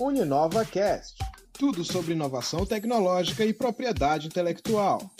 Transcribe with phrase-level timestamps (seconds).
[0.00, 1.18] Uninova Cast.
[1.52, 5.10] Tudo sobre inovação tecnológica e propriedade intelectual.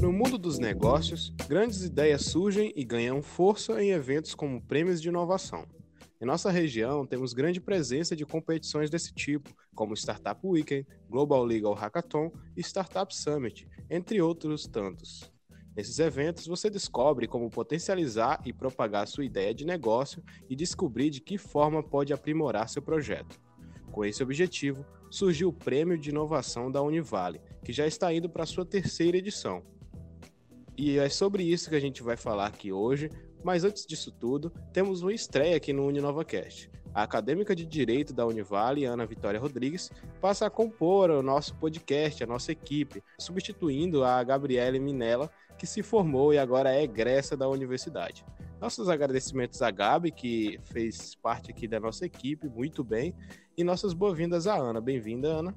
[0.00, 5.08] No mundo dos negócios, grandes ideias surgem e ganham força em eventos como prêmios de
[5.08, 5.66] inovação.
[6.20, 11.74] Em nossa região, temos grande presença de competições desse tipo, como Startup Weekend, Global Legal
[11.74, 15.32] Hackathon e Startup Summit, entre outros tantos.
[15.74, 21.20] Nesses eventos, você descobre como potencializar e propagar sua ideia de negócio e descobrir de
[21.20, 23.40] que forma pode aprimorar seu projeto.
[23.90, 28.46] Com esse objetivo, surgiu o Prêmio de Inovação da Univale, que já está indo para
[28.46, 29.62] sua terceira edição.
[30.76, 33.10] E é sobre isso que a gente vai falar aqui hoje,
[33.44, 36.70] mas antes disso tudo, temos uma estreia aqui no UniNovaCast.
[36.94, 42.22] A acadêmica de Direito da Univale, Ana Vitória Rodrigues, passa a compor o nosso podcast,
[42.22, 45.30] a nossa equipe, substituindo a Gabriele Minella,
[45.62, 48.26] que se formou e agora é egressa da universidade.
[48.60, 53.14] Nossos agradecimentos à Gabi, que fez parte aqui da nossa equipe muito bem,
[53.56, 54.80] e nossas boas-vindas à Ana.
[54.80, 55.54] Bem-vinda, Ana.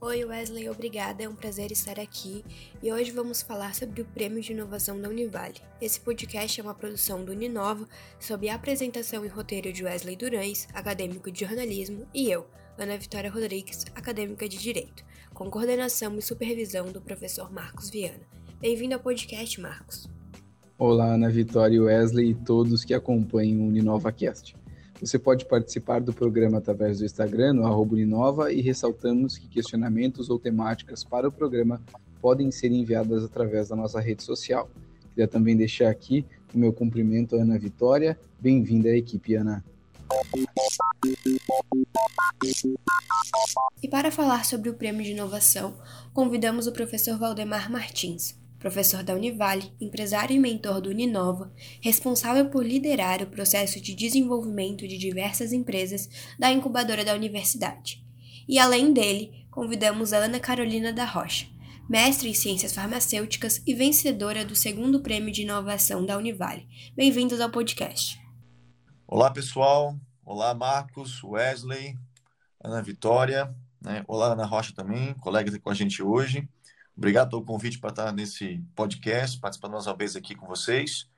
[0.00, 1.24] Oi, Wesley, obrigada.
[1.24, 2.44] É um prazer estar aqui
[2.80, 5.60] e hoje vamos falar sobre o Prêmio de Inovação da Univale.
[5.80, 7.84] Esse podcast é uma produção do Uninova
[8.20, 12.46] sob a apresentação e roteiro de Wesley Durães, acadêmico de jornalismo, e eu,
[12.78, 18.38] Ana Vitória Rodrigues, acadêmica de direito, com coordenação e supervisão do professor Marcos Viana.
[18.60, 20.10] Bem-vindo ao podcast, Marcos.
[20.76, 24.56] Olá, Ana Vitória, Wesley e todos que acompanham o UninovaCast.
[25.00, 30.28] Você pode participar do programa através do Instagram, no arroba Uninova, e ressaltamos que questionamentos
[30.28, 31.80] ou temáticas para o programa
[32.20, 34.68] podem ser enviadas através da nossa rede social.
[35.10, 38.18] Queria também deixar aqui o meu cumprimento à Ana Vitória.
[38.40, 39.64] Bem-vinda à equipe, Ana.
[43.80, 45.76] E para falar sobre o Prêmio de Inovação,
[46.12, 52.64] convidamos o professor Valdemar Martins, professor da Univale, empresário e mentor do Uninova, responsável por
[52.64, 58.04] liderar o processo de desenvolvimento de diversas empresas da incubadora da universidade.
[58.48, 61.46] E além dele, convidamos a Ana Carolina da Rocha,
[61.88, 66.66] mestre em ciências farmacêuticas e vencedora do segundo prêmio de inovação da Univale.
[66.96, 68.20] Bem-vindos ao podcast.
[69.06, 69.96] Olá, pessoal.
[70.24, 71.96] Olá, Marcos, Wesley,
[72.62, 73.54] Ana Vitória.
[73.80, 74.04] Né?
[74.06, 76.46] Olá, Ana Rocha também, colega com a gente hoje.
[76.98, 81.08] Obrigado pelo convite para estar nesse podcast, participando mais uma vez aqui com vocês.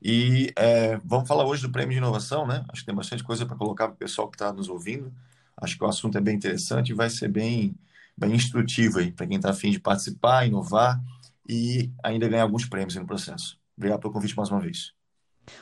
[0.00, 2.64] E é, vamos falar hoje do Prêmio de Inovação, né?
[2.70, 5.12] Acho que tem bastante coisa para colocar para o pessoal que está nos ouvindo.
[5.54, 7.76] Acho que o assunto é bem interessante e vai ser bem,
[8.16, 10.98] bem instrutivo aí para quem está afim de participar, inovar
[11.46, 13.60] e ainda ganhar alguns prêmios no processo.
[13.76, 14.97] Obrigado pelo convite mais uma vez.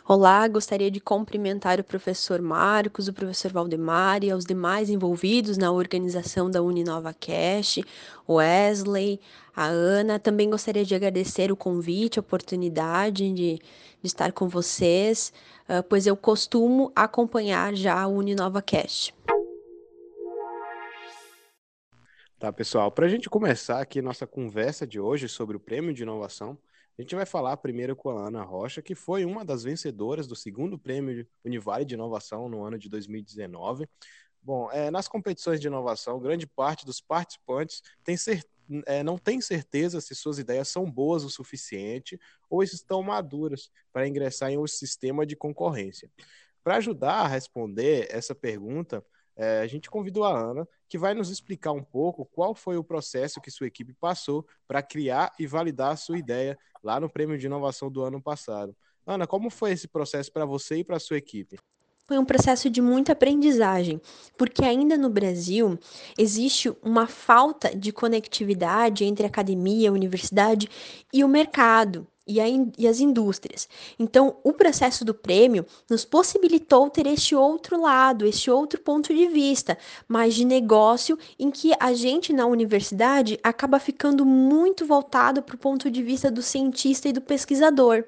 [0.07, 5.71] Olá, gostaria de cumprimentar o professor Marcos, o professor Valdemar e aos demais envolvidos na
[5.71, 7.81] organização da Uninova Cash,
[8.29, 9.21] Wesley,
[9.55, 10.19] a Ana.
[10.19, 13.61] Também gostaria de agradecer o convite, a oportunidade de, de
[14.03, 15.33] estar com vocês,
[15.69, 19.13] uh, pois eu costumo acompanhar já a Uninova Cash.
[22.39, 26.03] Tá, pessoal, para a gente começar aqui nossa conversa de hoje sobre o Prêmio de
[26.03, 26.59] Inovação,
[26.99, 30.35] a gente vai falar primeiro com a Ana Rocha, que foi uma das vencedoras do
[30.35, 33.87] segundo prêmio Univale de Inovação no ano de 2019.
[34.43, 38.17] Bom, é, nas competições de inovação, grande parte dos participantes tem
[38.87, 42.19] é, não tem certeza se suas ideias são boas o suficiente
[42.49, 46.11] ou estão maduras para ingressar em um sistema de concorrência.
[46.65, 49.05] Para ajudar a responder essa pergunta,
[49.37, 52.85] é, a gente convidou a Ana, que vai nos explicar um pouco qual foi o
[52.85, 57.37] processo que sua equipe passou para criar e validar a sua ideia lá no Prêmio
[57.37, 58.75] de Inovação do ano passado.
[59.07, 61.59] Ana, como foi esse processo para você e para a sua equipe?
[62.07, 64.01] Foi um processo de muita aprendizagem,
[64.39, 65.77] porque ainda no Brasil
[66.17, 70.69] existe uma falta de conectividade entre academia, universidade
[71.13, 73.69] e o mercado e, a, e, as indústrias.
[73.99, 79.27] Então, o processo do prêmio nos possibilitou ter este outro lado, este outro ponto de
[79.27, 79.79] vista,
[80.09, 85.59] mais de negócio, em que a gente na universidade acaba ficando muito voltado para o
[85.59, 88.05] ponto de vista do cientista e do pesquisador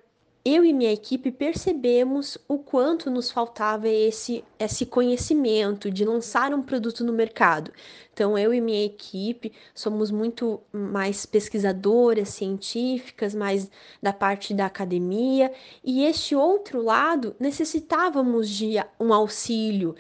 [0.55, 6.63] eu e minha equipe percebemos o quanto nos faltava esse, esse conhecimento de lançar um
[6.63, 7.71] produto no mercado.
[8.13, 13.71] Então, eu e minha equipe somos muito mais pesquisadoras científicas, mais
[14.03, 15.53] da parte da academia,
[15.85, 19.95] e este outro lado necessitávamos de um auxílio,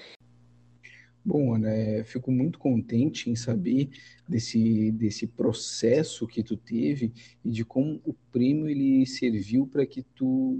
[1.28, 3.90] Bom, Ana, é, fico muito contente em saber
[4.26, 7.12] desse, desse processo que tu teve
[7.44, 10.58] e de como o prêmio ele serviu para que tu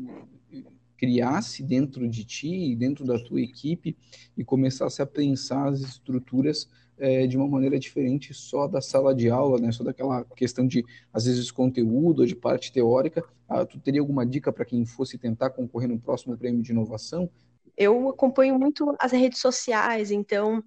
[0.94, 3.96] criasse dentro de ti, dentro da tua equipe
[4.36, 6.68] e começasse a pensar as estruturas
[6.98, 9.72] é, de uma maneira diferente só da sala de aula, né?
[9.72, 13.24] Só daquela questão de às vezes conteúdo ou de parte teórica.
[13.48, 17.30] Ah, tu teria alguma dica para quem fosse tentar concorrer no próximo prêmio de inovação?
[17.78, 20.58] Eu acompanho muito as redes sociais, então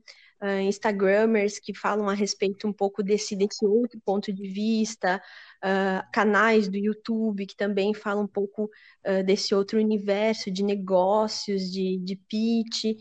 [0.41, 5.21] uh, Instagramers que falam a respeito um pouco desse, desse outro ponto de vista,
[5.63, 11.69] uh, canais do YouTube que também falam um pouco uh, desse outro universo de negócios,
[11.69, 12.97] de, de pitch,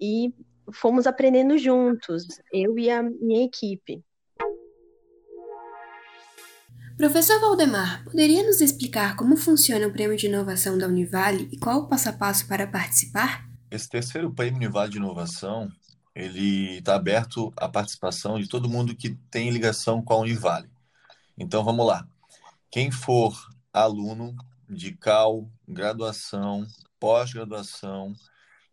[0.00, 0.34] e
[0.72, 4.02] fomos aprendendo juntos, eu e a minha equipe.
[6.96, 11.80] Professor Valdemar, poderia nos explicar como funciona o Prêmio de Inovação da Univale e qual
[11.80, 13.51] o passo a passo para participar?
[13.72, 15.72] Esse terceiro Prêmio Univale de Inovação
[16.14, 20.68] ele está aberto à participação de todo mundo que tem ligação com a Univale.
[21.38, 22.06] Então vamos lá.
[22.70, 23.34] Quem for
[23.72, 24.36] aluno
[24.68, 26.66] de CAL, graduação,
[27.00, 28.12] pós-graduação,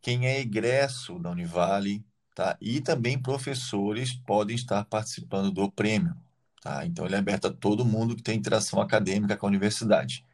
[0.01, 2.03] quem é egresso da Univale,
[2.35, 2.57] tá?
[2.59, 6.13] E também professores podem estar participando do prêmio,
[6.61, 6.85] tá?
[6.85, 10.25] Então ele é aberto a todo mundo que tem interação acadêmica com a universidade.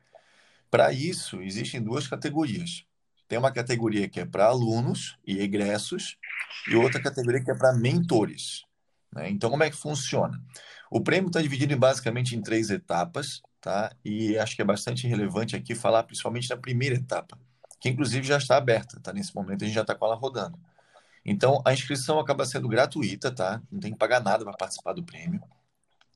[0.72, 2.84] Para isso, existem duas categorias.
[3.28, 6.18] Tem uma categoria que é para alunos e egressos
[6.70, 8.64] e outra categoria que é para mentores.
[9.12, 9.30] Né?
[9.30, 10.40] Então, como é que funciona?
[10.92, 13.92] O prêmio está dividido basicamente em três etapas, tá?
[14.04, 17.38] E acho que é bastante relevante aqui falar principalmente da primeira etapa,
[17.80, 19.12] que inclusive já está aberta, tá?
[19.12, 20.60] Nesse momento a gente já está com ela rodando.
[21.26, 23.62] Então, a inscrição acaba sendo gratuita, tá?
[23.72, 25.42] Não tem que pagar nada para participar do prêmio.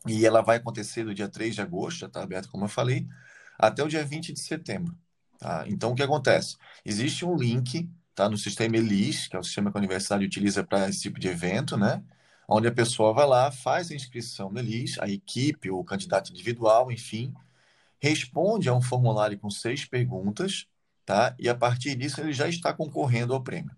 [0.07, 3.07] E ela vai acontecer do dia 3 de agosto, já está aberta, como eu falei,
[3.57, 4.95] até o dia 20 de setembro.
[5.39, 5.63] Tá?
[5.67, 6.57] Então, o que acontece?
[6.85, 10.63] Existe um link tá, no sistema ELIS, que é o sistema que a universidade utiliza
[10.63, 12.03] para esse tipo de evento, né?
[12.47, 16.31] onde a pessoa vai lá, faz a inscrição no ELIS, a equipe ou o candidato
[16.31, 17.33] individual, enfim,
[17.99, 20.65] responde a um formulário com seis perguntas,
[21.05, 21.35] tá?
[21.39, 23.71] e a partir disso ele já está concorrendo ao prêmio.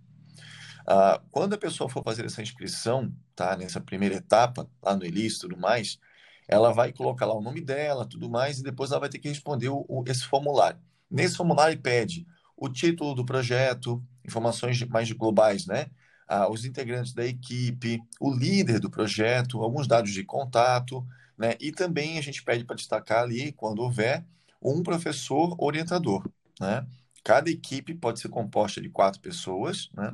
[0.88, 3.56] Ah, quando a pessoa for fazer essa inscrição, tá?
[3.58, 6.00] nessa primeira etapa, lá no ELIS e tudo mais,
[6.48, 9.28] ela vai colocar lá o nome dela, tudo mais, e depois ela vai ter que
[9.28, 10.80] responder o, o, esse formulário.
[11.12, 12.26] Nesse formulário pede
[12.56, 15.88] o título do projeto, informações mais globais, né?
[16.28, 21.06] Ah, os integrantes da equipe, o líder do projeto, alguns dados de contato,
[21.38, 21.56] né?
[21.60, 24.24] E também a gente pede para destacar ali, quando houver,
[24.62, 26.30] um professor orientador,
[26.60, 26.86] né?
[27.24, 30.14] Cada equipe pode ser composta de quatro pessoas, né?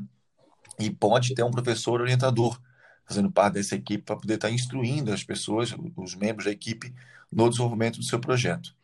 [0.79, 2.59] E pode ter um professor orientador
[3.05, 6.93] fazendo parte dessa equipe para poder estar instruindo as pessoas, os membros da equipe,
[7.31, 8.76] no desenvolvimento do seu projeto.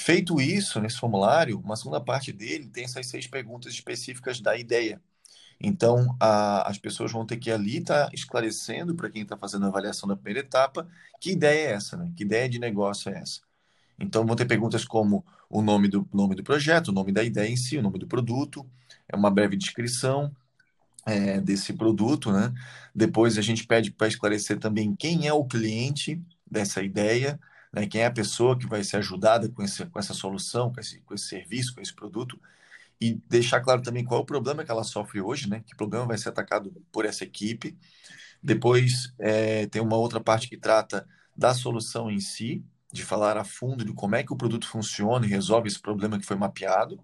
[0.00, 5.02] Feito isso, nesse formulário, uma segunda parte dele tem essas seis perguntas específicas da ideia.
[5.60, 9.64] Então, a, as pessoas vão ter que ali estar tá esclarecendo para quem está fazendo
[9.64, 10.88] a avaliação da primeira etapa
[11.20, 12.12] que ideia é essa, né?
[12.16, 13.40] que ideia de negócio é essa.
[13.98, 17.50] Então, vão ter perguntas como o nome do, nome do projeto, o nome da ideia
[17.50, 18.64] em si, o nome do produto,
[19.08, 20.30] é uma breve descrição
[21.04, 22.30] é, desse produto.
[22.30, 22.54] Né?
[22.94, 27.38] Depois, a gente pede para esclarecer também quem é o cliente dessa ideia,
[27.72, 27.86] né?
[27.86, 31.00] quem é a pessoa que vai ser ajudada com, esse, com essa solução, com esse,
[31.00, 32.40] com esse serviço, com esse produto,
[33.00, 35.62] e deixar claro também qual é o problema que ela sofre hoje, né?
[35.66, 37.78] que problema vai ser atacado por essa equipe.
[38.42, 41.06] Depois é, tem uma outra parte que trata
[41.36, 45.26] da solução em si, de falar a fundo de como é que o produto funciona
[45.26, 46.98] e resolve esse problema que foi mapeado.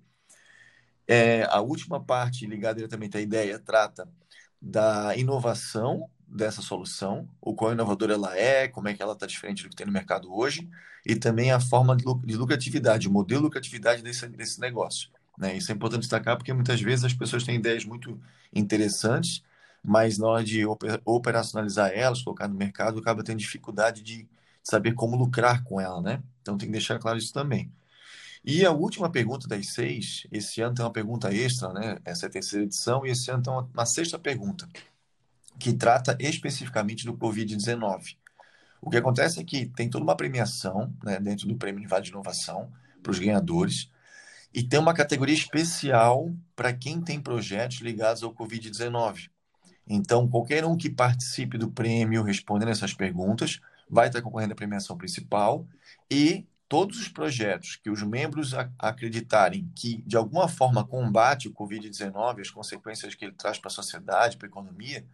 [1.06, 4.08] É, a última parte, ligada diretamente à ideia, trata
[4.60, 9.62] da inovação dessa solução, o quão inovadora ela é, como é que ela está diferente
[9.62, 10.68] do que tem no mercado hoje,
[11.06, 15.10] e também a forma de lucratividade, o modelo de lucratividade desse, desse negócio.
[15.38, 15.56] Né?
[15.56, 18.20] Isso é importante destacar porque muitas vezes as pessoas têm ideias muito
[18.52, 19.42] interessantes,
[19.82, 20.64] mas na hora de
[21.04, 24.26] operacionalizar elas, colocar no mercado, acaba tendo dificuldade de
[24.62, 26.22] saber como lucrar com ela, né?
[26.40, 27.70] Então tem que deixar claro isso também.
[28.42, 31.98] E a última pergunta das seis, esse ano tem uma pergunta extra, né?
[32.04, 34.66] Essa é a terceira edição, e esse ano tem uma, uma sexta pergunta
[35.58, 38.16] que trata especificamente do Covid-19.
[38.80, 42.10] O que acontece é que tem toda uma premiação né, dentro do Prêmio Vale de
[42.10, 42.70] Inovação
[43.02, 43.90] para os ganhadores,
[44.52, 49.28] e tem uma categoria especial para quem tem projetos ligados ao Covid-19.
[49.86, 54.96] Então, qualquer um que participe do prêmio respondendo essas perguntas vai estar concorrendo à premiação
[54.96, 55.66] principal
[56.10, 62.40] e todos os projetos que os membros acreditarem que, de alguma forma, combate o Covid-19,
[62.40, 65.04] as consequências que ele traz para a sociedade, para a economia,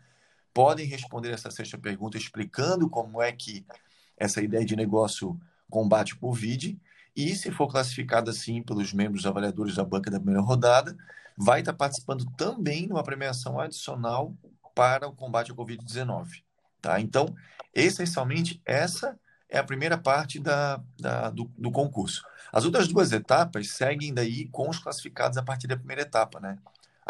[0.53, 3.65] podem responder essa sexta pergunta explicando como é que
[4.17, 6.79] essa ideia de negócio combate o Covid
[7.17, 10.97] e, se for classificada assim pelos membros avaliadores da banca da primeira rodada,
[11.37, 14.35] vai estar participando também de uma premiação adicional
[14.75, 16.43] para o combate ao Covid-19.
[16.81, 17.01] Tá?
[17.01, 17.35] Então,
[17.75, 22.23] essencialmente, essa é a primeira parte da, da do, do, concurso.
[22.53, 26.59] As outras duas etapas seguem daí com os classificados a partir da primeira etapa, né?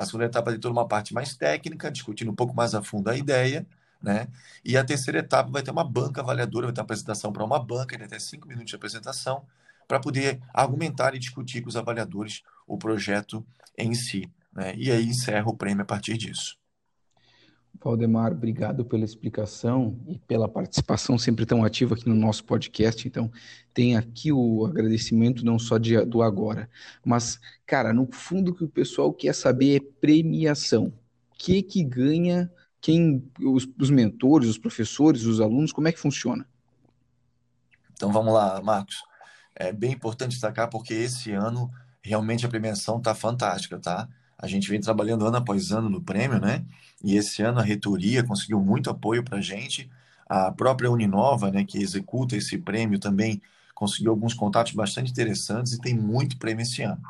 [0.00, 3.10] A segunda etapa tem toda uma parte mais técnica, discutindo um pouco mais a fundo
[3.10, 3.66] a ideia,
[4.02, 4.28] né?
[4.64, 7.58] E a terceira etapa vai ter uma banca avaliadora, vai ter uma apresentação para uma
[7.62, 9.44] banca, de até cinco minutos de apresentação,
[9.86, 14.30] para poder argumentar e discutir com os avaliadores o projeto em si.
[14.52, 14.74] né?
[14.74, 16.59] e aí encerra o prêmio a partir disso.
[17.82, 23.08] Valdemar, obrigado pela explicação e pela participação sempre tão ativa aqui no nosso podcast.
[23.08, 23.30] Então,
[23.72, 26.68] tem aqui o agradecimento não só de, do agora,
[27.04, 30.92] mas, cara, no fundo que o pessoal quer saber é premiação.
[31.32, 35.98] O que que ganha quem os, os mentores, os professores, os alunos, como é que
[35.98, 36.46] funciona?
[37.92, 38.96] Então vamos lá, Marcos.
[39.54, 41.70] É bem importante destacar porque esse ano
[42.02, 44.08] realmente a premiação está fantástica, tá?
[44.40, 46.64] A gente vem trabalhando ano após ano no prêmio, né?
[47.04, 49.90] E esse ano a reitoria conseguiu muito apoio para a gente.
[50.26, 53.42] A própria Uninova, né, que executa esse prêmio, também
[53.74, 57.02] conseguiu alguns contatos bastante interessantes e tem muito prêmio esse ano.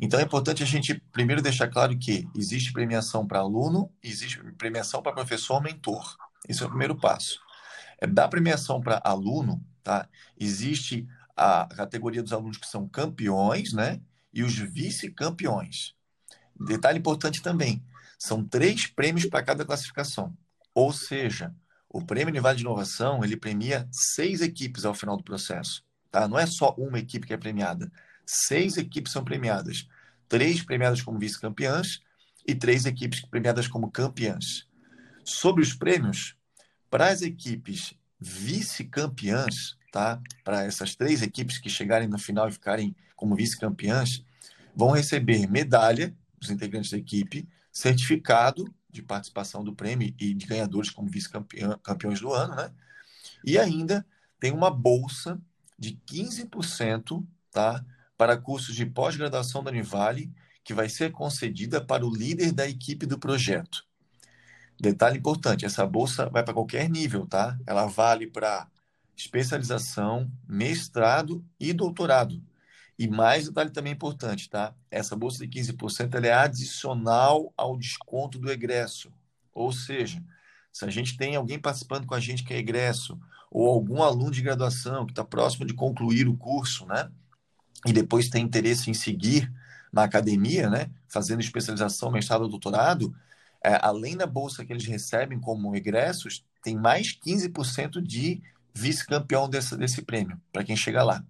[0.00, 5.02] Então é importante a gente primeiro deixar claro que existe premiação para aluno, existe premiação
[5.02, 6.16] para professor mentor.
[6.48, 7.38] Esse é o primeiro passo.
[7.98, 10.08] É da premiação para aluno, tá?
[10.38, 11.06] Existe
[11.36, 14.00] a categoria dos alunos que são campeões, né?
[14.32, 15.94] E os vice-campeões.
[16.60, 17.82] Detalhe importante também:
[18.18, 20.36] são três prêmios para cada classificação.
[20.74, 21.54] Ou seja,
[21.88, 25.82] o prêmio Univale de Inovação ele premia seis equipes ao final do processo.
[26.10, 26.28] Tá?
[26.28, 27.90] Não é só uma equipe que é premiada.
[28.26, 29.88] Seis equipes são premiadas.
[30.28, 32.00] Três premiadas como vice-campeãs
[32.46, 34.68] e três equipes premiadas como campeãs.
[35.24, 36.36] Sobre os prêmios,
[36.88, 40.20] para as equipes vice-campeãs, tá?
[40.44, 44.24] Para essas três equipes que chegarem no final e ficarem como vice-campeãs,
[44.74, 50.90] vão receber medalha, os integrantes da equipe, certificado de participação do prêmio e de ganhadores
[50.90, 52.72] como vice-campeões do ano, né?
[53.44, 54.04] E ainda
[54.38, 55.40] tem uma bolsa
[55.78, 57.84] de 15%, tá?
[58.16, 60.32] Para cursos de pós-graduação da Univale,
[60.64, 63.84] que vai ser concedida para o líder da equipe do projeto.
[64.78, 67.58] Detalhe importante, essa bolsa vai para qualquer nível, tá?
[67.66, 68.66] Ela vale para
[69.16, 72.42] especialização, mestrado e doutorado.
[73.00, 74.74] E mais detalhe também importante, tá?
[74.90, 79.10] Essa bolsa de 15% ela é adicional ao desconto do egresso.
[79.54, 80.22] Ou seja,
[80.70, 83.18] se a gente tem alguém participando com a gente que é egresso,
[83.50, 87.10] ou algum aluno de graduação que está próximo de concluir o curso, né?
[87.86, 89.50] E depois tem interesse em seguir
[89.90, 90.90] na academia, né?
[91.08, 93.16] Fazendo especialização, mestrado ou doutorado,
[93.64, 98.42] é, além da bolsa que eles recebem como egressos, tem mais 15% de
[98.74, 101.24] vice-campeão desse, desse prêmio, para quem chega lá.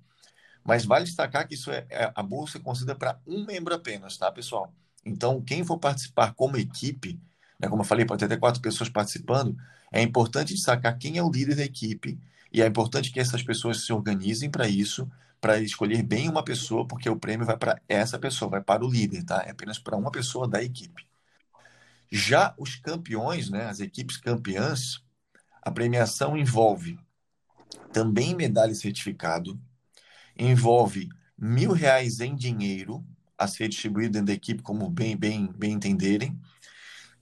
[0.70, 4.16] Mas vale destacar que isso é, é a bolsa é concedida para um membro apenas,
[4.16, 4.72] tá, pessoal?
[5.04, 7.20] Então, quem for participar como equipe,
[7.58, 9.56] né, como eu falei, pode ter até quatro pessoas participando,
[9.90, 12.20] é importante destacar quem é o líder da equipe
[12.52, 15.10] e é importante que essas pessoas se organizem para isso,
[15.40, 18.88] para escolher bem uma pessoa, porque o prêmio vai para essa pessoa, vai para o
[18.88, 19.42] líder, tá?
[19.44, 21.04] É apenas para uma pessoa da equipe.
[22.12, 25.02] Já os campeões, né, as equipes campeãs,
[25.60, 26.96] a premiação envolve
[27.92, 29.60] também medalha e certificado,
[30.48, 33.04] envolve mil reais em dinheiro
[33.36, 36.38] a ser distribuído dentro da equipe, como bem, bem, bem entenderem.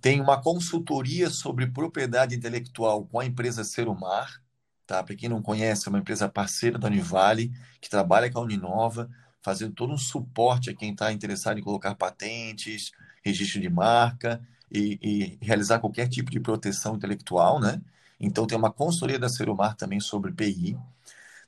[0.00, 4.42] Tem uma consultoria sobre propriedade intelectual com a empresa Serumar,
[4.86, 5.02] tá?
[5.02, 9.08] Para quem não conhece, é uma empresa parceira da Univale, que trabalha com a Uninova,
[9.42, 12.92] fazendo todo um suporte a quem está interessado em colocar patentes,
[13.24, 17.80] registro de marca e, e, realizar qualquer tipo de proteção intelectual, né?
[18.20, 20.76] Então tem uma consultoria da Serumar também sobre PI.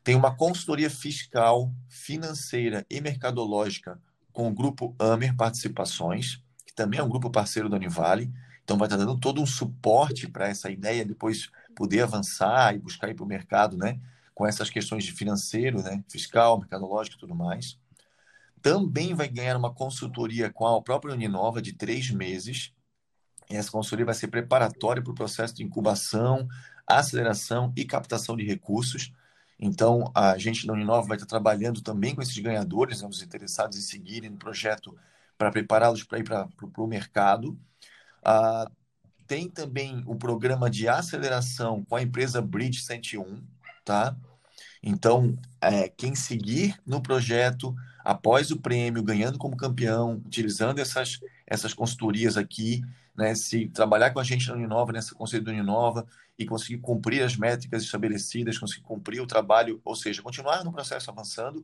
[0.02, 4.00] Tem uma consultoria fiscal, financeira e mercadológica
[4.32, 8.32] com o grupo Amer Participações, que também é um grupo parceiro da Univale.
[8.64, 13.08] Então vai estar dando todo um suporte para essa ideia depois poder avançar e buscar
[13.08, 14.00] ir para o mercado, né?
[14.34, 16.02] Com essas questões de financeiro, né?
[16.08, 17.78] Fiscal, mercadológico e tudo mais.
[18.62, 22.72] Também vai ganhar uma consultoria com a própria Uninova de três meses,
[23.56, 26.46] essa consultoria vai ser preparatória para o processo de incubação,
[26.86, 29.12] aceleração e captação de recursos.
[29.60, 33.76] Então, a gente da Uninova vai estar trabalhando também com esses ganhadores, né, os interessados
[33.76, 34.96] em seguirem no projeto
[35.36, 36.48] para prepará-los para ir para
[36.78, 37.58] o mercado.
[38.24, 38.70] Ah,
[39.26, 43.42] tem também o programa de aceleração com a empresa Bridge 101,
[43.84, 44.16] tá?
[44.82, 47.74] Então, é, quem seguir no projeto
[48.04, 52.82] após o prêmio, ganhando como campeão, utilizando essas, essas consultorias aqui,
[53.20, 56.06] né, se trabalhar com a gente na Uninova, nessa conselho da Uninova,
[56.38, 61.10] e conseguir cumprir as métricas estabelecidas, conseguir cumprir o trabalho, ou seja, continuar no processo
[61.10, 61.62] avançando,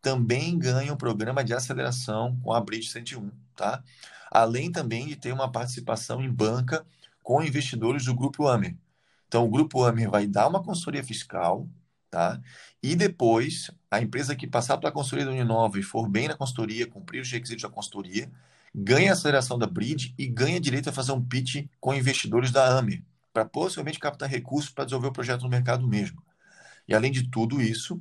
[0.00, 3.84] também ganha um programa de aceleração com a Bridge 101, tá?
[4.30, 6.86] Além também de ter uma participação em banca
[7.22, 8.74] com investidores do Grupo Amer.
[9.28, 11.68] Então, o Grupo Amer vai dar uma consultoria fiscal,
[12.10, 12.40] tá?
[12.82, 16.86] E depois, a empresa que passar pela consultoria da Uninova e for bem na consultoria,
[16.86, 18.30] cumprir os requisitos da consultoria,
[18.74, 22.76] ganha a aceleração da Bridge e ganha direito a fazer um pitch com investidores da
[22.76, 23.02] AMER,
[23.32, 26.22] para possivelmente captar recursos para desenvolver o projeto no mercado mesmo.
[26.88, 28.00] E além de tudo isso,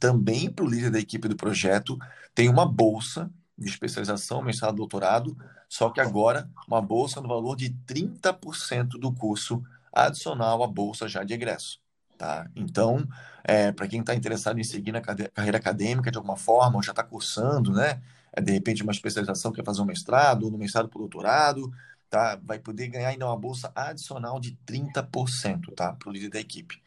[0.00, 1.96] também para o líder da equipe do projeto,
[2.34, 5.36] tem uma bolsa de especialização, mestrado, doutorado,
[5.68, 11.22] só que agora uma bolsa no valor de 30% do curso adicional à bolsa já
[11.22, 11.80] de egresso.
[12.18, 12.48] Tá?
[12.54, 13.06] Então,
[13.42, 16.92] é, para quem está interessado em seguir na carreira acadêmica de alguma forma, ou já
[16.92, 18.00] está cursando, né?
[18.36, 21.72] É, de repente uma especialização, quer fazer um mestrado, ou no mestrado para doutorado,
[22.10, 22.38] tá?
[22.42, 25.92] vai poder ganhar ainda uma bolsa adicional de 30% tá?
[25.92, 26.82] para o líder da equipe.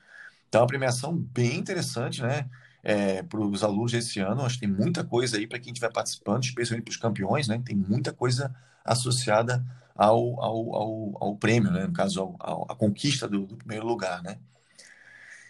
[0.48, 2.50] Então, é uma premiação bem interessante, né?
[2.84, 5.92] É, para os alunos desse ano, acho que tem muita coisa aí para quem estiver
[5.92, 7.62] participando, especialmente para os campeões, né?
[7.66, 11.86] Tem muita coisa associada ao, ao, ao, ao prêmio, né?
[11.86, 14.38] No caso, à conquista do, do, primeiro lugar, né?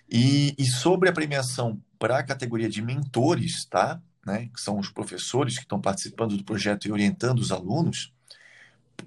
[0.09, 4.01] E, e sobre a premiação para a categoria de mentores, tá?
[4.27, 4.49] Né?
[4.53, 8.13] Que são os professores que estão participando do projeto e orientando os alunos,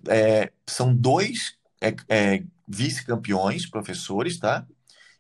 [0.09, 4.67] é, são dois é, é, vice-campeões, professores, tá?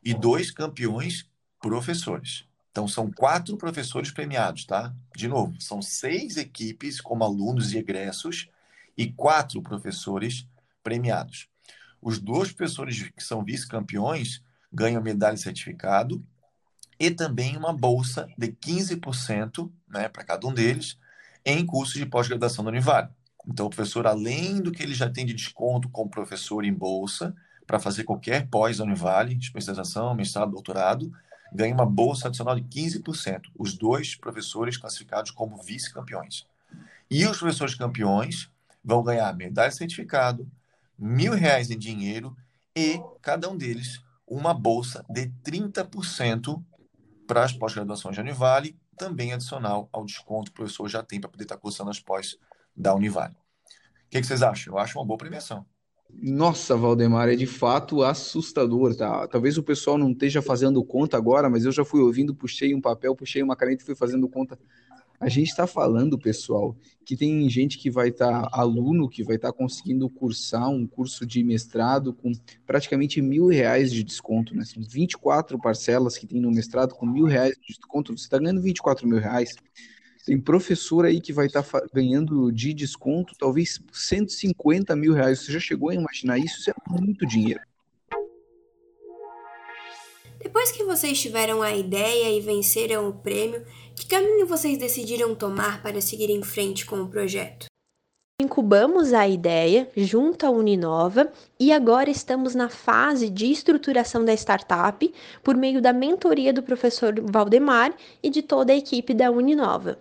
[0.02, 1.28] E dois campeões,
[1.60, 2.46] professores.
[2.70, 4.94] Então, são quatro professores premiados, tá?
[5.14, 8.48] De novo, são seis equipes como alunos e egressos
[8.96, 10.46] e quatro professores
[10.82, 11.46] premiados.
[12.00, 14.42] Os dois professores que são vice-campeões
[14.72, 16.24] ganham medalha e certificado
[17.00, 20.98] e também uma bolsa de 15% né, para cada um deles
[21.42, 23.08] em cursos de pós-graduação da Univale.
[23.48, 27.34] Então, o professor, além do que ele já tem de desconto como professor em bolsa,
[27.66, 31.10] para fazer qualquer pós da Univale, especialização, mestrado, doutorado,
[31.50, 33.44] ganha uma bolsa adicional de 15%.
[33.58, 36.46] Os dois professores classificados como vice-campeões.
[37.10, 38.50] E os professores campeões
[38.84, 40.46] vão ganhar medalha de certificado,
[40.98, 42.36] mil reais em dinheiro
[42.76, 46.62] e, cada um deles, uma bolsa de 30%
[47.30, 51.30] para as pós-graduações de Univale, também adicional ao desconto que o professor já tem para
[51.30, 52.36] poder estar cursando as pós
[52.76, 53.34] da Univale.
[53.34, 54.74] O que, que vocês acham?
[54.74, 55.64] Eu acho uma boa premiação.
[56.12, 59.28] Nossa, Valdemar, é de fato assustador, tá?
[59.28, 62.80] Talvez o pessoal não esteja fazendo conta agora, mas eu já fui ouvindo, puxei um
[62.80, 64.58] papel, puxei uma caneta e fui fazendo conta
[65.20, 66.74] a gente está falando, pessoal,
[67.04, 70.86] que tem gente que vai estar, tá, aluno que vai estar tá conseguindo cursar um
[70.86, 72.32] curso de mestrado com
[72.64, 74.64] praticamente mil reais de desconto, né?
[74.64, 78.62] São 24 parcelas que tem no mestrado com mil reais de desconto, você está ganhando
[78.62, 79.54] 24 mil reais.
[80.24, 85.40] Tem professor aí que vai estar tá ganhando de desconto talvez 150 mil reais.
[85.40, 86.60] Você já chegou a imaginar isso?
[86.60, 87.60] Isso é muito dinheiro.
[90.50, 95.80] Depois que vocês tiveram a ideia e venceram o prêmio, que caminho vocês decidiram tomar
[95.80, 97.66] para seguir em frente com o projeto?
[98.42, 105.14] Incubamos a ideia junto à Uninova e agora estamos na fase de estruturação da startup
[105.40, 110.00] por meio da mentoria do professor Valdemar e de toda a equipe da Uninova.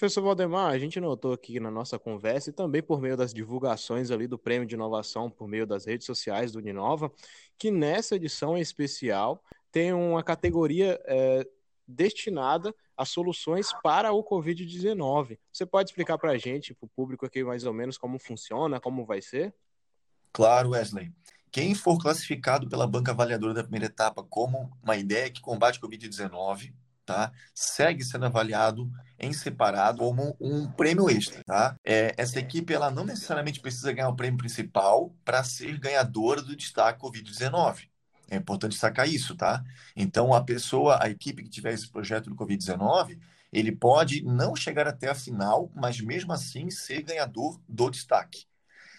[0.00, 4.10] Professor Valdemar, a gente notou aqui na nossa conversa e também por meio das divulgações
[4.10, 7.12] ali do Prêmio de Inovação por meio das redes sociais do Uninova,
[7.58, 11.46] que nessa edição especial tem uma categoria é,
[11.86, 15.38] destinada a soluções para o Covid-19.
[15.52, 18.80] Você pode explicar para a gente, para o público aqui, mais ou menos como funciona,
[18.80, 19.54] como vai ser?
[20.32, 21.12] Claro, Wesley.
[21.52, 25.86] Quem for classificado pela banca avaliadora da primeira etapa como uma ideia que combate o
[25.86, 26.72] Covid-19
[27.10, 27.32] tá?
[27.52, 31.74] Segue sendo avaliado em separado como um prêmio extra, tá?
[31.84, 36.54] É, essa equipe ela não necessariamente precisa ganhar o prêmio principal para ser ganhadora do
[36.54, 37.88] destaque Covid-19.
[38.30, 39.60] É importante sacar isso, tá?
[39.96, 43.18] Então a pessoa, a equipe que tiver esse projeto do Covid-19,
[43.52, 48.44] ele pode não chegar até a final, mas mesmo assim ser ganhador do destaque.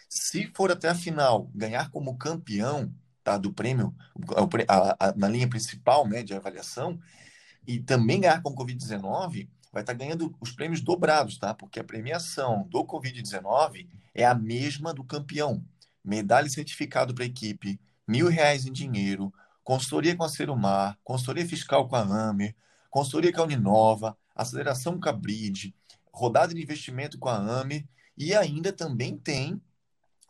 [0.10, 2.94] Se for até a final, ganhar como campeão
[3.24, 3.96] tá, do prêmio,
[4.68, 7.00] a, a, na linha principal né, de avaliação,
[7.66, 11.54] e também ganhar com Covid-19, vai estar ganhando os prêmios dobrados, tá?
[11.54, 15.64] Porque a premiação do Covid-19 é a mesma do campeão.
[16.04, 21.48] Medalha e certificado para a equipe, mil reais em dinheiro, consultoria com a Serumar, consultoria
[21.48, 22.56] fiscal com a AMER,
[22.90, 25.74] consultoria com a Uninova, aceleração com a Bridge,
[26.12, 27.86] rodada de investimento com a AMER
[28.18, 29.62] e ainda também tem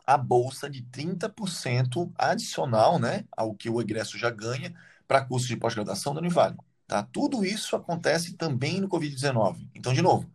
[0.06, 4.74] a bolsa de 30% adicional, né, ao que o egresso já ganha
[5.06, 6.56] para curso de pós-graduação da Univale.
[6.92, 7.02] Tá?
[7.10, 9.66] Tudo isso acontece também no Covid-19.
[9.74, 10.30] Então, de novo,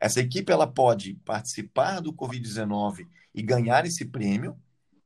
[0.00, 4.58] essa equipe ela pode participar do Covid-19 e ganhar esse prêmio,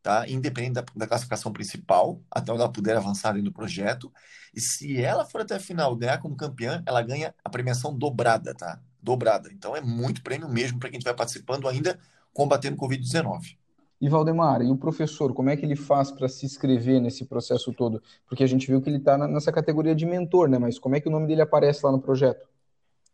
[0.02, 0.26] tá?
[0.26, 4.10] independente da, da, classificação principal, até onde ela puder avançar do projeto.
[4.54, 8.54] E se ela for até a final ganhar como campeã, ela ganha a premiação dobrada,
[8.54, 8.80] tá?
[9.02, 9.52] Dobrada.
[9.52, 12.00] Então é muito prêmio mesmo para quem estiver participando ainda
[12.32, 13.58] combatendo o Covid-19.
[14.00, 17.72] E Valdemar, e o professor, como é que ele faz para se inscrever nesse processo
[17.72, 18.02] todo?
[18.26, 20.58] Porque a gente viu que ele está nessa categoria de mentor, né?
[20.58, 22.46] Mas como é que o nome dele aparece lá no projeto?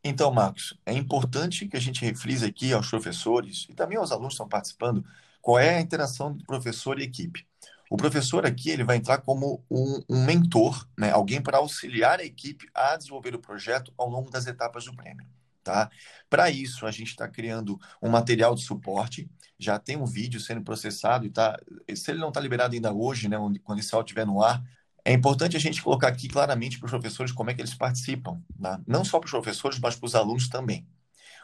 [0.02, 4.32] Então, Marcos, é importante que a gente reflita aqui aos professores e também aos alunos
[4.32, 5.04] que estão participando
[5.42, 7.46] qual é a interação do professor e equipe.
[7.90, 11.10] O professor aqui ele vai entrar como um, um mentor, né?
[11.10, 15.26] alguém para auxiliar a equipe a desenvolver o projeto ao longo das etapas do prêmio.
[15.62, 15.90] Tá?
[16.28, 20.62] Para isso, a gente está criando um material de suporte, já tem um vídeo sendo
[20.62, 21.58] processado e tá,
[21.94, 24.62] se ele não está liberado ainda hoje, né, quando esse áudio estiver no ar,
[25.04, 28.40] é importante a gente colocar aqui claramente para os professores como é que eles participam,
[28.60, 28.80] tá?
[28.86, 30.86] não só para os professores, mas para os alunos também.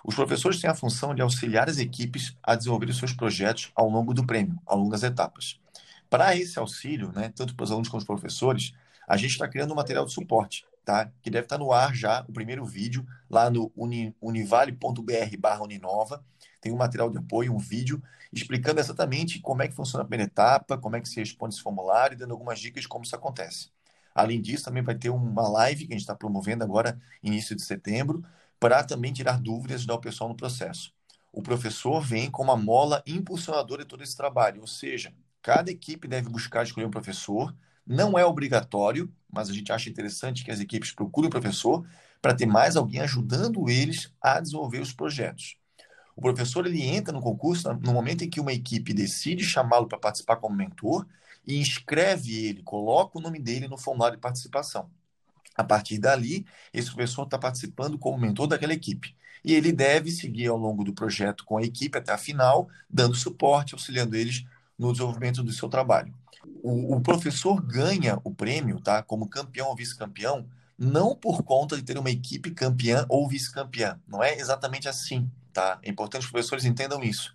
[0.05, 3.89] Os professores têm a função de auxiliar as equipes a desenvolver os seus projetos ao
[3.89, 5.59] longo do prêmio, ao longo das etapas.
[6.09, 8.73] Para esse auxílio, né, tanto para os alunos quanto para os professores,
[9.09, 11.11] a gente está criando um material de suporte, tá?
[11.21, 15.65] que deve estar tá no ar já, o primeiro vídeo, lá no uni, univale.br barra
[15.65, 16.25] Uninova.
[16.61, 18.01] Tem um material de apoio, um vídeo,
[18.33, 21.63] explicando exatamente como é que funciona a primeira etapa, como é que se responde esse
[21.63, 23.71] formulário, e dando algumas dicas de como isso acontece.
[24.15, 27.63] Além disso, também vai ter uma live que a gente está promovendo agora, início de
[27.63, 28.25] setembro,
[28.59, 30.93] para também tirar dúvidas e dar o pessoal no processo.
[31.33, 36.07] O professor vem como a mola impulsionadora de todo esse trabalho, ou seja, cada equipe
[36.09, 37.55] deve buscar escolher um professor,
[37.87, 41.87] não é obrigatório, mas a gente acha interessante que as equipes procurem o professor
[42.21, 45.57] para ter mais alguém ajudando eles a desenvolver os projetos.
[46.17, 49.99] O professor ele entra no concurso no momento em que uma equipe decide chamá-lo para
[49.99, 51.07] participar como mentor
[51.47, 54.91] e inscreve ele, coloca o nome dele no formulário de participação.
[55.55, 59.15] A partir dali, esse professor está participando como mentor daquela equipe.
[59.45, 63.15] E ele deve seguir ao longo do projeto com a equipe até a final, dando
[63.15, 64.45] suporte, auxiliando eles
[64.79, 66.13] no desenvolvimento do seu trabalho.
[66.63, 69.03] O, o professor ganha o prêmio, tá?
[69.03, 70.47] Como campeão ou vice-campeão,
[70.79, 73.99] não por conta de ter uma equipe campeã ou vice-campeã.
[74.07, 75.79] Não é exatamente assim, tá?
[75.83, 77.35] É importante que os professores entendam isso.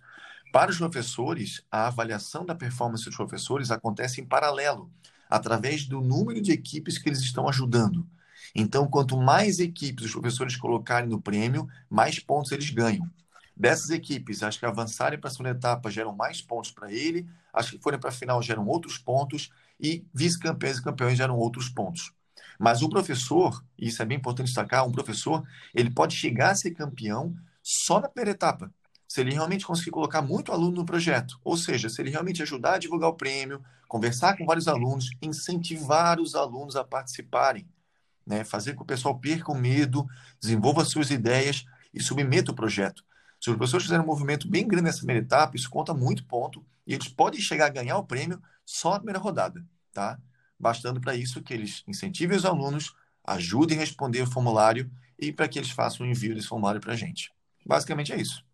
[0.52, 4.90] Para os professores, a avaliação da performance dos professores acontece em paralelo,
[5.28, 8.06] através do número de equipes que eles estão ajudando.
[8.54, 13.08] Então, quanto mais equipes os professores colocarem no prêmio, mais pontos eles ganham.
[13.56, 17.70] Dessas equipes, as que avançarem para a segunda etapa geram mais pontos para ele, as
[17.70, 22.12] que forem para a final geram outros pontos, e vice-campeões e campeões geram outros pontos.
[22.58, 25.42] Mas o professor, e isso é bem importante destacar, um professor,
[25.74, 28.72] ele pode chegar a ser campeão só na primeira etapa,
[29.06, 32.74] se ele realmente conseguir colocar muito aluno no projeto, ou seja, se ele realmente ajudar
[32.74, 37.68] a divulgar o prêmio, conversar com vários alunos, incentivar os alunos a participarem,
[38.26, 38.42] né?
[38.42, 40.06] fazer com que o pessoal perca o medo,
[40.40, 43.04] desenvolva suas ideias e submeta o projeto.
[43.42, 46.64] Se os professores fizerem um movimento bem grande nessa primeira etapa, isso conta muito ponto
[46.86, 50.16] e eles podem chegar a ganhar o prêmio só na primeira rodada, tá?
[50.56, 55.48] Bastando para isso que eles incentivem os alunos, ajudem a responder o formulário e para
[55.48, 57.32] que eles façam o envio desse formulário para a gente.
[57.66, 58.44] Basicamente é isso.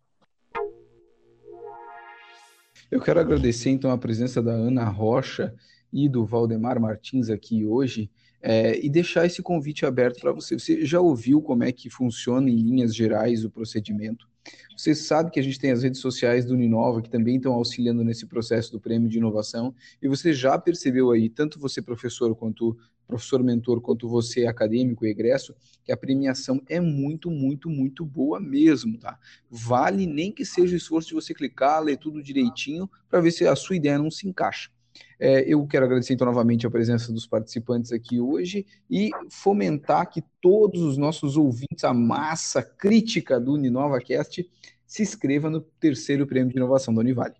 [2.89, 5.53] Eu quero agradecer então a presença da Ana Rocha
[5.93, 8.09] e do Valdemar Martins aqui hoje
[8.41, 10.57] é, e deixar esse convite aberto para você.
[10.57, 14.27] Você já ouviu como é que funciona em linhas gerais o procedimento?
[14.75, 18.03] Você sabe que a gente tem as redes sociais do Uninova que também estão auxiliando
[18.03, 22.77] nesse processo do prêmio de inovação, e você já percebeu aí, tanto você professor quanto
[23.05, 28.39] professor mentor, quanto você acadêmico e egresso, que a premiação é muito, muito, muito boa
[28.39, 29.19] mesmo, tá?
[29.49, 33.47] Vale nem que seja o esforço de você clicar, ler tudo direitinho, para ver se
[33.47, 34.69] a sua ideia não se encaixa.
[35.19, 40.23] É, eu quero agradecer então novamente a presença dos participantes aqui hoje e fomentar que
[40.41, 44.49] todos os nossos ouvintes, a massa crítica do UniNovaCast,
[44.87, 47.35] se inscreva no terceiro prêmio de inovação da Univale.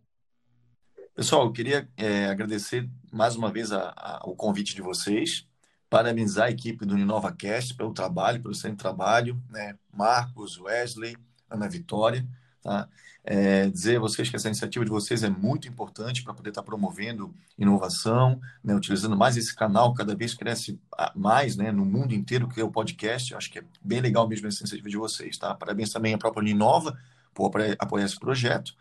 [1.15, 5.47] Pessoal, eu queria é, agradecer mais uma vez a, a, o convite de vocês,
[5.89, 9.75] parabenizar a equipe do UniNovaCast pelo trabalho, pelo excelente trabalho, né?
[9.91, 11.17] Marcos, Wesley,
[11.49, 12.25] Ana Vitória,
[12.61, 12.87] tá?
[13.23, 16.61] É, dizer a vocês que essa iniciativa de vocês é muito importante para poder estar
[16.61, 20.79] tá promovendo inovação, né, utilizando mais esse canal, cada vez cresce
[21.15, 23.35] mais né, no mundo inteiro, que é o podcast.
[23.35, 25.37] Acho que é bem legal mesmo essa iniciativa de vocês.
[25.37, 25.53] Tá?
[25.53, 26.97] Parabéns também à própria Uninova
[27.33, 28.73] por apoiar esse projeto.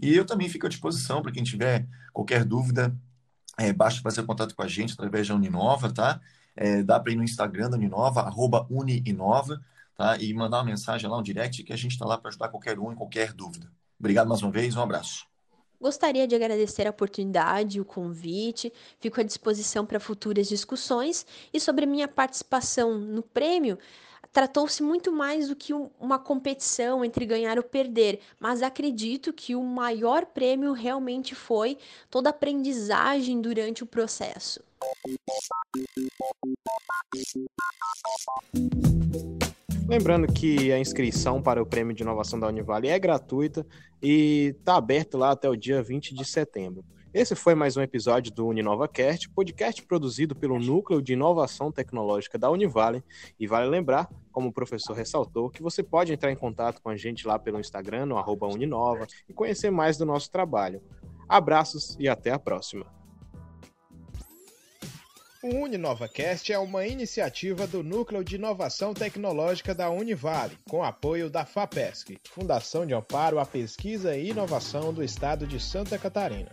[0.00, 2.94] E eu também fico à disposição para quem tiver qualquer dúvida,
[3.56, 6.20] é, basta fazer contato com a gente através da Uninova, tá?
[6.56, 8.22] É, dá para ir no Instagram da Uninova,
[9.96, 10.16] tá?
[10.18, 12.78] E mandar uma mensagem lá, um direct, que a gente está lá para ajudar qualquer
[12.78, 13.70] um em qualquer dúvida.
[13.98, 15.26] Obrigado mais uma vez, um abraço.
[15.80, 21.84] Gostaria de agradecer a oportunidade, o convite, fico à disposição para futuras discussões e sobre
[21.84, 23.78] minha participação no prêmio.
[24.32, 29.62] Tratou-se muito mais do que uma competição entre ganhar ou perder, mas acredito que o
[29.62, 31.78] maior prêmio realmente foi
[32.10, 34.60] toda a aprendizagem durante o processo.
[39.86, 43.66] Lembrando que a inscrição para o Prêmio de Inovação da Univale é gratuita
[44.02, 46.82] e está aberto lá até o dia 20 de setembro.
[47.12, 52.50] Esse foi mais um episódio do UniNovaCast, podcast produzido pelo Núcleo de Inovação Tecnológica da
[52.50, 53.04] Univale.
[53.38, 56.96] E vale lembrar, como o professor ressaltou, que você pode entrar em contato com a
[56.96, 58.16] gente lá pelo Instagram, no
[58.52, 60.82] Uninova, e conhecer mais do nosso trabalho.
[61.28, 63.03] Abraços e até a próxima!
[65.44, 71.44] O UniNovaCast é uma iniciativa do Núcleo de Inovação Tecnológica da Univale, com apoio da
[71.44, 76.50] FAPESC, Fundação de Amparo à Pesquisa e Inovação do Estado de Santa Catarina.